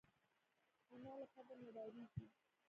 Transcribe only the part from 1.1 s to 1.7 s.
له قبر نه